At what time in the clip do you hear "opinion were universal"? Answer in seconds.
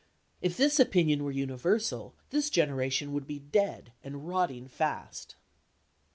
0.79-2.15